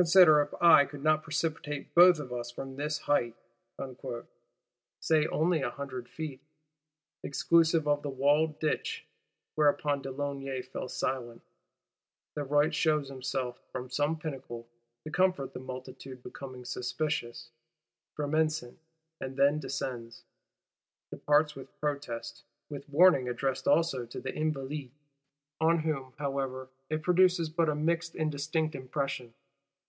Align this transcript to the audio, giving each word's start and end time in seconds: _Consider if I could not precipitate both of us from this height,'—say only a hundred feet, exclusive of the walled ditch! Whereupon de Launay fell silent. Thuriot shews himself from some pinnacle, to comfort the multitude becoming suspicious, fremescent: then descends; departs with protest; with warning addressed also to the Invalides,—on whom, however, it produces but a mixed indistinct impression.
_Consider 0.02 0.40
if 0.40 0.54
I 0.62 0.86
could 0.86 1.02
not 1.04 1.22
precipitate 1.22 1.94
both 1.94 2.18
of 2.20 2.32
us 2.32 2.50
from 2.50 2.76
this 2.76 3.00
height,'—say 3.00 3.36
only 5.26 5.60
a 5.60 5.68
hundred 5.68 6.08
feet, 6.08 6.40
exclusive 7.22 7.86
of 7.86 8.00
the 8.00 8.08
walled 8.08 8.58
ditch! 8.58 9.04
Whereupon 9.56 10.00
de 10.00 10.10
Launay 10.10 10.62
fell 10.62 10.88
silent. 10.88 11.42
Thuriot 12.34 12.72
shews 12.72 13.10
himself 13.10 13.60
from 13.72 13.90
some 13.90 14.18
pinnacle, 14.18 14.66
to 15.04 15.10
comfort 15.10 15.52
the 15.52 15.60
multitude 15.60 16.22
becoming 16.22 16.64
suspicious, 16.64 17.50
fremescent: 18.16 18.78
then 19.20 19.58
descends; 19.58 20.24
departs 21.10 21.54
with 21.54 21.78
protest; 21.78 22.44
with 22.70 22.88
warning 22.88 23.28
addressed 23.28 23.68
also 23.68 24.06
to 24.06 24.18
the 24.18 24.34
Invalides,—on 24.34 25.80
whom, 25.80 26.14
however, 26.16 26.70
it 26.88 27.02
produces 27.02 27.50
but 27.50 27.68
a 27.68 27.74
mixed 27.74 28.14
indistinct 28.14 28.74
impression. 28.74 29.34